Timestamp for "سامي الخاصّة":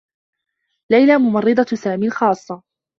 1.83-2.63